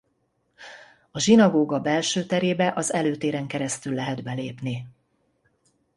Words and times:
A 1.11 1.19
zsinagóga 1.19 1.79
belső 1.79 2.25
terébe 2.25 2.73
az 2.75 2.93
előtéren 2.93 3.47
keresztül 3.47 3.93
lehet 3.93 4.23
belépni. 4.23 4.85